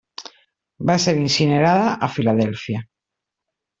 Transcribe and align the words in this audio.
Va 0.91 0.95
ser 1.03 1.13
incinerada 1.25 1.93
a 2.07 2.09
Filadèlfia. 2.17 2.83